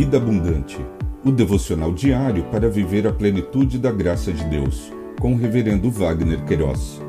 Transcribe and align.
Vida 0.00 0.16
Abundante, 0.16 0.78
o 1.22 1.30
devocional 1.30 1.92
diário 1.92 2.44
para 2.44 2.70
viver 2.70 3.06
a 3.06 3.12
plenitude 3.12 3.78
da 3.78 3.92
graça 3.92 4.32
de 4.32 4.42
Deus, 4.44 4.90
com 5.20 5.34
o 5.34 5.36
Reverendo 5.36 5.90
Wagner 5.90 6.42
Queiroz, 6.46 7.02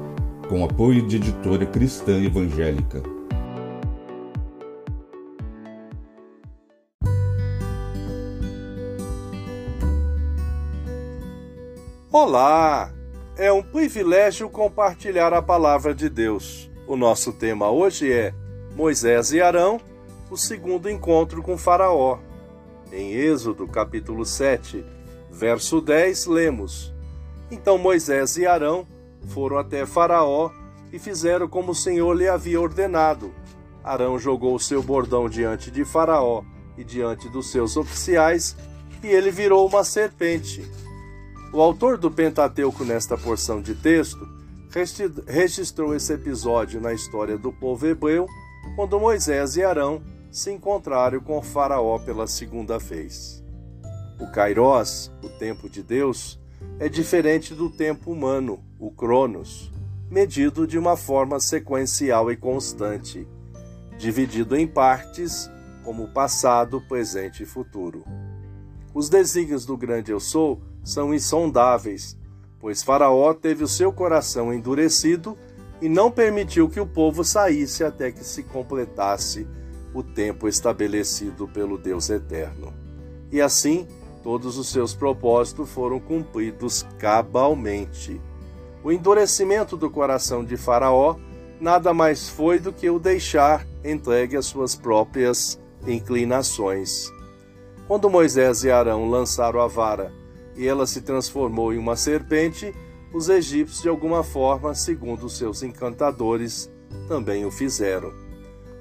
com 0.49 0.61
apoio 0.65 1.07
de 1.07 1.15
editora 1.15 1.65
cristã 1.65 2.21
evangélica. 2.21 3.01
Olá! 12.11 12.91
É 13.37 13.53
um 13.53 13.63
privilégio 13.63 14.49
compartilhar 14.49 15.31
a 15.31 15.41
palavra 15.41 15.95
de 15.95 16.09
Deus. 16.09 16.69
O 16.85 16.97
nosso 16.97 17.31
tema 17.31 17.71
hoje 17.71 18.11
é 18.11 18.33
Moisés 18.75 19.31
e 19.31 19.39
Arão, 19.39 19.79
o 20.29 20.35
segundo 20.35 20.89
encontro 20.89 21.41
com 21.41 21.57
Faraó. 21.57 22.19
Em 22.91 23.13
Êxodo, 23.13 23.65
capítulo 23.67 24.25
7, 24.25 24.83
verso 25.31 25.79
10, 25.79 26.25
lemos: 26.25 26.93
Então 27.49 27.77
Moisés 27.77 28.35
e 28.35 28.45
Arão 28.45 28.85
foram 29.27 29.57
até 29.57 29.85
Faraó 29.85 30.51
e 30.91 30.99
fizeram 30.99 31.47
como 31.47 31.71
o 31.71 31.75
Senhor 31.75 32.13
lhe 32.13 32.27
havia 32.27 32.59
ordenado. 32.59 33.33
Arão 33.81 34.19
jogou 34.19 34.53
o 34.55 34.59
seu 34.59 34.83
bordão 34.83 35.29
diante 35.29 35.71
de 35.71 35.85
Faraó 35.85 36.43
e 36.77 36.83
diante 36.83 37.29
dos 37.29 37.49
seus 37.49 37.77
oficiais, 37.77 38.57
e 39.01 39.07
ele 39.07 39.31
virou 39.31 39.65
uma 39.65 39.85
serpente. 39.85 40.69
O 41.53 41.61
autor 41.61 41.97
do 41.97 42.11
Pentateuco, 42.11 42.83
nesta 42.83 43.17
porção 43.17 43.61
de 43.61 43.73
texto, 43.73 44.27
registrou 45.25 45.95
esse 45.95 46.11
episódio 46.11 46.81
na 46.81 46.93
história 46.93 47.37
do 47.37 47.53
povo 47.53 47.87
hebreu, 47.87 48.27
quando 48.75 48.99
Moisés 48.99 49.55
e 49.55 49.63
Arão 49.63 50.01
se 50.31 50.49
encontraram 50.49 51.19
com 51.19 51.41
Faraó 51.41 51.99
pela 51.99 52.25
segunda 52.25 52.79
vez. 52.79 53.43
O 54.17 54.31
Kairos, 54.31 55.11
o 55.21 55.27
tempo 55.27 55.69
de 55.69 55.83
Deus, 55.83 56.39
é 56.79 56.87
diferente 56.87 57.53
do 57.53 57.69
tempo 57.69 58.11
humano, 58.11 58.63
o 58.79 58.89
Cronos, 58.89 59.71
medido 60.09 60.65
de 60.65 60.77
uma 60.77 60.95
forma 60.95 61.39
sequencial 61.39 62.31
e 62.31 62.37
constante, 62.37 63.27
dividido 63.97 64.55
em 64.55 64.65
partes, 64.65 65.49
como 65.83 66.07
passado, 66.07 66.81
presente 66.87 67.43
e 67.43 67.45
futuro. 67.45 68.05
Os 68.93 69.09
desígnios 69.09 69.65
do 69.65 69.75
grande 69.75 70.11
Eu 70.11 70.19
Sou 70.19 70.61
são 70.83 71.13
insondáveis, 71.13 72.17
pois 72.59 72.83
Faraó 72.83 73.33
teve 73.33 73.63
o 73.63 73.67
seu 73.67 73.91
coração 73.91 74.53
endurecido 74.53 75.37
e 75.81 75.89
não 75.89 76.11
permitiu 76.11 76.69
que 76.69 76.79
o 76.79 76.85
povo 76.85 77.23
saísse 77.23 77.83
até 77.83 78.11
que 78.11 78.23
se 78.23 78.43
completasse 78.43 79.47
o 79.93 80.01
tempo 80.01 80.47
estabelecido 80.47 81.47
pelo 81.47 81.77
Deus 81.77 82.09
eterno. 82.09 82.73
E 83.31 83.41
assim, 83.41 83.87
todos 84.23 84.57
os 84.57 84.69
seus 84.69 84.93
propósitos 84.93 85.69
foram 85.69 85.99
cumpridos 85.99 86.85
cabalmente. 86.97 88.21
O 88.83 88.91
endurecimento 88.91 89.77
do 89.77 89.89
coração 89.89 90.43
de 90.43 90.57
Faraó 90.57 91.15
nada 91.59 91.93
mais 91.93 92.27
foi 92.27 92.59
do 92.59 92.73
que 92.73 92.89
o 92.89 92.97
deixar 92.97 93.65
entregue 93.83 94.35
às 94.35 94.47
suas 94.47 94.75
próprias 94.75 95.59
inclinações. 95.85 97.11
Quando 97.87 98.09
Moisés 98.09 98.63
e 98.63 98.71
Arão 98.71 99.09
lançaram 99.09 99.59
a 99.59 99.67
vara 99.67 100.11
e 100.55 100.67
ela 100.67 100.87
se 100.87 101.01
transformou 101.01 101.73
em 101.73 101.77
uma 101.77 101.95
serpente, 101.95 102.73
os 103.13 103.29
egípcios, 103.29 103.81
de 103.81 103.89
alguma 103.89 104.23
forma, 104.23 104.73
segundo 104.73 105.25
os 105.25 105.37
seus 105.37 105.61
encantadores, 105.61 106.71
também 107.07 107.45
o 107.45 107.51
fizeram. 107.51 108.11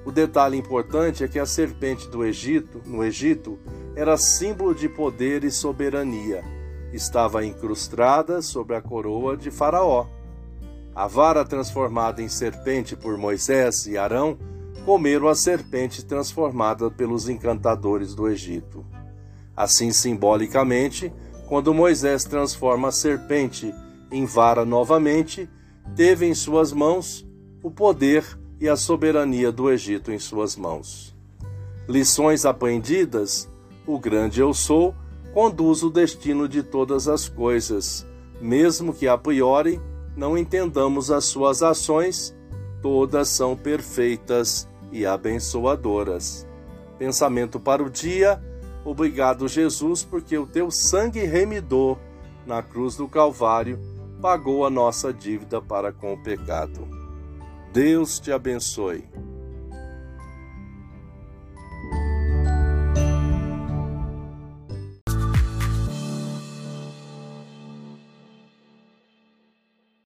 O 0.03 0.11
detalhe 0.11 0.57
importante 0.57 1.23
é 1.23 1.27
que 1.27 1.37
a 1.37 1.45
serpente 1.45 2.09
do 2.09 2.25
Egito, 2.25 2.81
no 2.85 3.03
Egito, 3.03 3.59
era 3.95 4.17
símbolo 4.17 4.73
de 4.73 4.89
poder 4.89 5.43
e 5.43 5.51
soberania. 5.51 6.43
Estava 6.91 7.45
incrustada 7.45 8.41
sobre 8.41 8.75
a 8.75 8.81
coroa 8.81 9.37
de 9.37 9.51
Faraó. 9.51 10.07
A 10.95 11.07
vara 11.07 11.45
transformada 11.45 12.21
em 12.21 12.27
serpente 12.27 12.95
por 12.95 13.17
Moisés 13.17 13.85
e 13.85 13.97
Arão 13.97 14.37
comeram 14.85 15.27
a 15.27 15.35
serpente 15.35 16.03
transformada 16.03 16.89
pelos 16.89 17.29
encantadores 17.29 18.15
do 18.15 18.27
Egito. 18.27 18.83
Assim, 19.55 19.91
simbolicamente, 19.91 21.13
quando 21.47 21.73
Moisés 21.73 22.23
transforma 22.23 22.87
a 22.87 22.91
serpente 22.91 23.73
em 24.11 24.25
vara 24.25 24.65
novamente, 24.65 25.47
teve 25.95 26.25
em 26.25 26.33
suas 26.33 26.73
mãos 26.73 27.25
o 27.61 27.69
poder 27.69 28.40
e 28.61 28.69
a 28.69 28.75
soberania 28.75 29.51
do 29.51 29.71
Egito 29.71 30.11
em 30.11 30.19
suas 30.19 30.55
mãos. 30.55 31.15
Lições 31.89 32.45
aprendidas: 32.45 33.49
o 33.87 33.97
grande 33.97 34.39
eu 34.39 34.53
sou 34.53 34.95
conduz 35.33 35.81
o 35.81 35.89
destino 35.89 36.47
de 36.47 36.61
todas 36.61 37.07
as 37.07 37.27
coisas, 37.27 38.05
mesmo 38.39 38.93
que 38.93 39.07
a 39.07 39.17
priori 39.17 39.81
não 40.15 40.37
entendamos 40.37 41.09
as 41.09 41.25
suas 41.25 41.63
ações, 41.63 42.35
todas 42.81 43.29
são 43.29 43.55
perfeitas 43.55 44.67
e 44.91 45.05
abençoadoras. 45.05 46.45
Pensamento 46.99 47.59
para 47.59 47.81
o 47.81 47.89
dia. 47.89 48.39
Obrigado, 48.83 49.47
Jesus, 49.47 50.03
porque 50.03 50.37
o 50.37 50.45
teu 50.45 50.69
sangue 50.69 51.23
remidor 51.23 51.97
na 52.45 52.61
cruz 52.61 52.95
do 52.95 53.07
Calvário 53.07 53.79
pagou 54.21 54.65
a 54.65 54.69
nossa 54.69 55.13
dívida 55.13 55.61
para 55.61 55.91
com 55.91 56.13
o 56.13 56.21
pecado. 56.21 57.00
Deus 57.73 58.19
te 58.19 58.33
abençoe. 58.33 59.07